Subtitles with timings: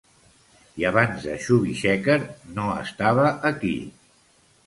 [0.83, 2.17] I abans de Chubby Checker,
[2.55, 3.77] no estava aquí.